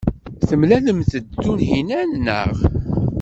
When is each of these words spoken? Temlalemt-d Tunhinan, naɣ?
Temlalemt-d 0.47 1.27
Tunhinan, 1.41 2.09
naɣ? 2.25 2.53